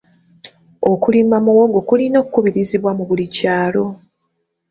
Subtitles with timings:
[0.91, 3.85] Okulima muwogo kulina okubirizibwa mu buli kyalo.